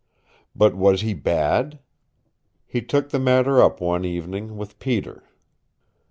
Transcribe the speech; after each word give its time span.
But 0.55 0.75
was 0.75 1.01
he 1.01 1.13
bad? 1.13 1.77
He 2.65 2.81
took 2.81 3.09
the 3.11 3.19
matter 3.19 3.61
up 3.61 3.79
one 3.79 4.03
evening, 4.03 4.57
with 4.57 4.79
Peter. 4.79 5.25